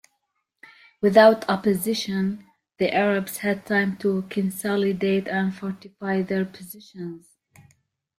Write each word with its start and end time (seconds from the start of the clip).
Without 0.99 1.47
opposition, 1.47 2.47
the 2.79 2.91
Arabs 2.91 3.37
had 3.37 3.67
time 3.67 3.97
to 3.97 4.23
consolidate 4.31 5.27
and 5.27 5.55
fortify 5.55 6.23
their 6.23 6.43
positions. 6.43 7.37